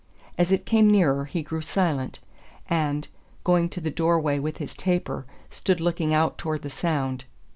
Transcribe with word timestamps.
As 0.35 0.51
it 0.51 0.65
came 0.65 0.89
nearer, 0.89 1.25
he 1.25 1.43
grew 1.43 1.61
silent, 1.61 2.17
and, 2.67 3.07
going 3.43 3.69
to 3.69 3.79
the 3.79 3.91
door 3.91 4.19
way 4.19 4.39
with 4.39 4.57
his 4.57 4.73
taper, 4.73 5.27
stood 5.51 5.79
looking 5.79 6.11
out 6.11 6.39
towards 6.39 6.63
the 6.63 6.71
sound. 6.71 7.25